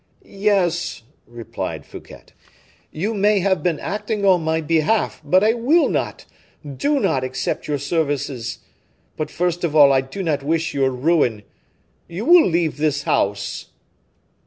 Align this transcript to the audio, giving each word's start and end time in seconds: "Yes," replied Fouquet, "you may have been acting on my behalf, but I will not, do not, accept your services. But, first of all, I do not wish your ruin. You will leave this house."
"Yes," 0.25 1.03
replied 1.27 1.85
Fouquet, 1.85 2.23
"you 2.91 3.13
may 3.13 3.37
have 3.41 3.61
been 3.61 3.79
acting 3.79 4.25
on 4.25 4.43
my 4.43 4.59
behalf, 4.59 5.21
but 5.23 5.43
I 5.43 5.53
will 5.53 5.89
not, 5.89 6.25
do 6.65 6.99
not, 6.99 7.23
accept 7.23 7.67
your 7.67 7.77
services. 7.77 8.57
But, 9.15 9.29
first 9.29 9.63
of 9.63 9.75
all, 9.75 9.93
I 9.93 10.01
do 10.01 10.23
not 10.23 10.41
wish 10.41 10.73
your 10.73 10.89
ruin. 10.89 11.43
You 12.07 12.25
will 12.25 12.47
leave 12.47 12.77
this 12.77 13.03
house." 13.03 13.67